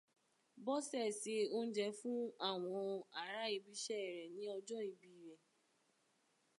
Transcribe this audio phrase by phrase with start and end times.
[0.65, 2.19] Bọ́sẹ̀ se oúnjẹ fún
[2.49, 2.85] àwọn
[3.21, 5.37] ará ibiṣẹ́ rẹ̀ ní ọjọ́ ìbí rẹ̀.